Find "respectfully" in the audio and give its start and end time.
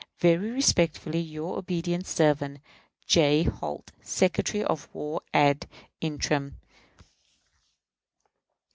0.49-1.19